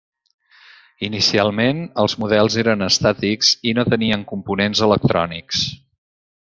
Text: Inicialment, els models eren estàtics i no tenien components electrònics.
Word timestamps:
Inicialment, 1.07 1.83
els 2.05 2.17
models 2.23 2.57
eren 2.63 2.87
estàtics 2.87 3.53
i 3.73 3.77
no 3.81 3.87
tenien 3.93 4.27
components 4.33 4.85
electrònics. 4.91 5.65